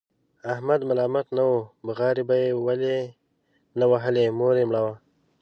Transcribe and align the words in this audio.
احمد 0.53 0.79
ملامت 0.89 1.27
نه 1.37 1.43
و، 1.51 1.53
بغارې 1.85 2.23
به 2.29 2.35
یې 2.43 2.49
ولې 2.65 2.97
نه 3.79 3.85
وهلې؛ 3.91 4.25
مور 4.39 4.53
یې 4.59 4.65
مړه 4.69 4.81
وه. 4.85 4.93